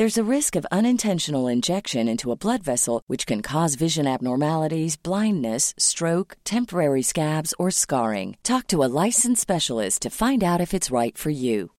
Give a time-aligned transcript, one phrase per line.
[0.00, 4.96] There's a risk of unintentional injection into a blood vessel, which can cause vision abnormalities,
[4.96, 8.38] blindness, stroke, temporary scabs, or scarring.
[8.42, 11.72] Talk to a licensed specialist to find out if it's right for you.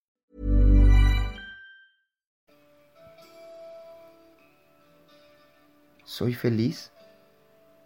[6.05, 6.91] ¿Soy feliz?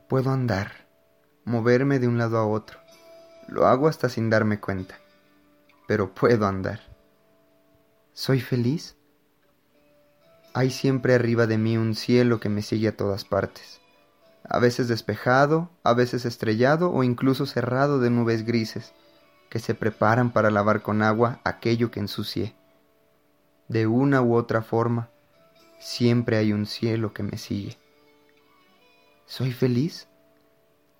[0.09, 0.71] Puedo andar,
[1.45, 2.77] moverme de un lado a otro.
[3.47, 4.95] Lo hago hasta sin darme cuenta,
[5.87, 6.81] pero puedo andar.
[8.13, 8.97] ¿Soy feliz?
[10.57, 13.81] Hay siempre arriba de mí un cielo que me sigue a todas partes,
[14.47, 18.93] a veces despejado, a veces estrellado o incluso cerrado de nubes grises
[19.49, 22.55] que se preparan para lavar con agua aquello que ensucié.
[23.67, 25.09] De una u otra forma,
[25.77, 27.77] siempre hay un cielo que me sigue.
[29.25, 30.07] ¿Soy feliz?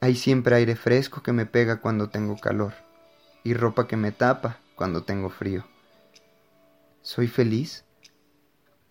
[0.02, 2.74] Hay siempre aire fresco que me pega cuando tengo calor
[3.46, 5.64] y ropa que me tapa cuando tengo frío.
[7.02, 7.86] ¿Soy feliz?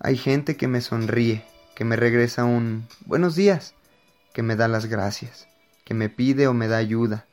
[0.05, 1.43] Hay gente que me sonríe,
[1.75, 3.73] que me regresa un buenos días,
[4.35, 5.49] que me da las gracias,
[5.83, 7.25] que me pide o me da ayuda,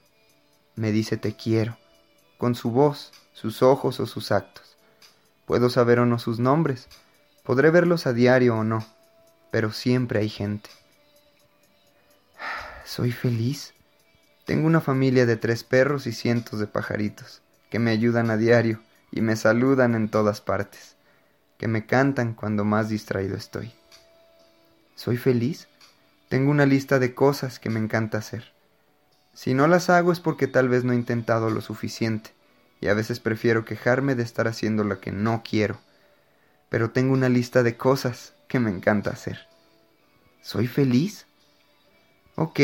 [0.78, 1.78] me dice te quiero,
[2.38, 4.78] con su voz, sus ojos o sus actos.
[5.46, 6.88] Puedo saber o no sus nombres,
[7.44, 8.86] podré verlos a diario o no,
[9.52, 10.70] pero siempre hay gente.
[12.86, 13.74] ¿Soy feliz?
[14.46, 18.80] Tengo una familia de tres perros y cientos de pajaritos, que me ayudan a diario
[19.12, 20.96] y me saludan en todas partes
[21.62, 23.72] que me cantan cuando más distraído estoy.
[24.96, 25.68] ¿Soy feliz?
[26.28, 28.52] Tengo una lista de cosas que me encanta hacer.
[29.36, 32.32] Si no las hago es porque tal vez no he intentado lo suficiente,
[32.80, 35.78] y a veces prefiero quejarme de estar haciendo lo que no quiero.
[36.70, 39.48] Pero tengo una lista de cosas que me encanta hacer.
[40.42, 41.28] ¿Soy feliz?
[42.38, 42.60] Ok,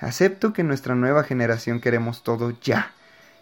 [0.00, 2.92] acepto que nuestra nueva generación queremos todo ya,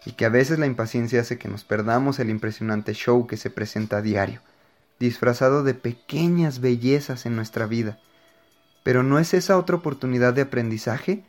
[0.05, 3.49] y que a veces la impaciencia hace que nos perdamos el impresionante show que se
[3.49, 4.41] presenta a diario
[5.03, 7.99] disfrazado de pequeñas bellezas en nuestra vida.
[8.83, 11.25] Pero ¿no es esa otra oportunidad de aprendizaje?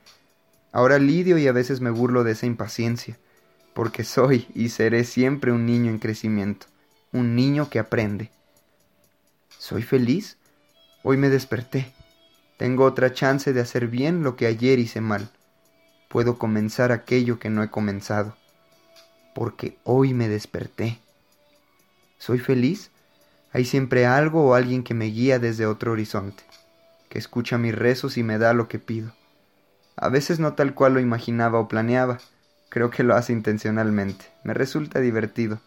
[0.71, 3.19] Ahora lidio y a veces me burlo de esa impaciencia,
[3.75, 6.67] porque soy y seré siempre un niño en crecimiento,
[7.13, 8.31] un niño que aprende.
[9.59, 10.39] ¿Soy feliz?
[11.03, 11.93] Hoy me desperté.
[12.57, 15.31] Tengo otra chance de hacer bien lo que ayer hice mal.
[16.09, 18.37] Puedo comenzar aquello que no he comenzado,
[19.35, 21.01] porque hoy me desperté.
[22.19, 22.93] ¿Soy feliz?
[23.55, 26.43] Hay siempre algo o alguien que me guía desde otro horizonte,
[27.09, 29.13] que escucha mis rezos y me da lo que pido.
[29.97, 32.19] A veces no tal cual lo imaginaba o planeaba,
[32.69, 35.61] creo que lo hace intencionalmente, me resulta divertido,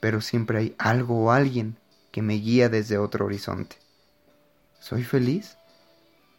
[0.00, 1.76] pero siempre hay algo o alguien
[2.12, 3.76] que me guía desde otro horizonte.
[4.80, 5.58] ¿Soy feliz?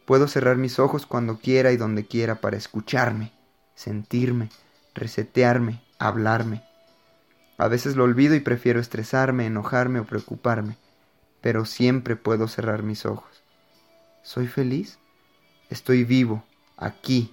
[0.06, 3.30] Puedo cerrar mis ojos cuando quiera y donde quiera para escucharme,
[3.76, 4.50] sentirme,
[4.92, 6.64] resetearme, hablarme.
[7.56, 10.76] A veces lo olvido y prefiero estresarme, enojarme o preocuparme,
[11.40, 13.42] pero siempre puedo cerrar mis ojos.
[14.22, 14.98] ¿Soy feliz?
[15.70, 16.44] Estoy vivo,
[16.76, 17.32] aquí,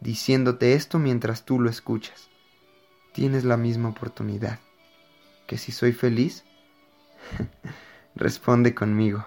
[0.00, 2.28] diciéndote esto mientras tú lo escuchas.
[3.12, 4.60] Tienes la misma oportunidad.
[5.46, 6.44] ¿Que si soy feliz?
[8.14, 9.26] Responde conmigo.